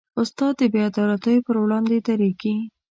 [0.21, 2.55] استاد د بېعدالتیو پر وړاندې دریږي.